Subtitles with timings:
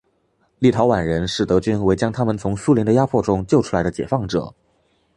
[0.57, 4.51] 立陶宛人视德军为将他们从苏联的压迫中救出来的解放者。